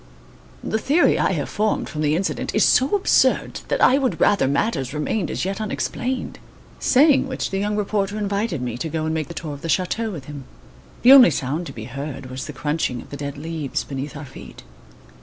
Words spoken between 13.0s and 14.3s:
the dead leaves beneath our